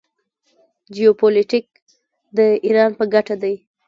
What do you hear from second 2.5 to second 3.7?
ایران په ګټه دی.